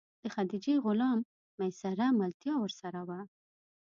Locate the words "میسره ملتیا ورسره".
1.59-3.01